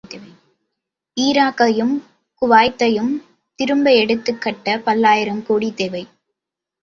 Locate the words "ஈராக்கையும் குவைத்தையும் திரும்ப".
1.17-3.93